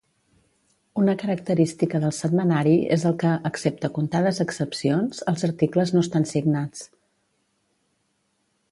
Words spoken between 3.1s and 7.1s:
el que, excepte contades excepcions, els articles no estan signats.